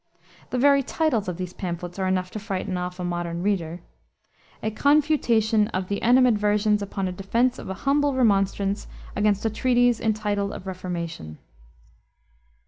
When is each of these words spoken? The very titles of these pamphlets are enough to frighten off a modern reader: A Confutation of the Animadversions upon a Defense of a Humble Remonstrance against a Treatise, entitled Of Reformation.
The 0.49 0.57
very 0.57 0.81
titles 0.81 1.27
of 1.27 1.37
these 1.37 1.53
pamphlets 1.53 1.99
are 1.99 2.07
enough 2.07 2.31
to 2.31 2.39
frighten 2.39 2.75
off 2.75 2.99
a 2.99 3.03
modern 3.03 3.43
reader: 3.43 3.81
A 4.63 4.71
Confutation 4.71 5.67
of 5.75 5.89
the 5.89 6.01
Animadversions 6.01 6.81
upon 6.81 7.07
a 7.07 7.11
Defense 7.11 7.59
of 7.59 7.69
a 7.69 7.75
Humble 7.85 8.15
Remonstrance 8.15 8.87
against 9.15 9.45
a 9.45 9.51
Treatise, 9.51 9.99
entitled 10.01 10.53
Of 10.53 10.65
Reformation. 10.65 11.37